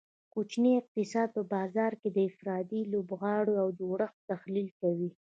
کوچنی 0.33 0.71
اقتصاد 0.81 1.27
په 1.35 1.41
بازار 1.53 1.91
کې 2.01 2.09
د 2.11 2.17
انفرادي 2.27 2.81
لوبغاړو 2.93 3.53
او 3.63 3.67
جوړښت 3.79 4.17
تحلیل 4.31 4.69
کوي 4.81 5.09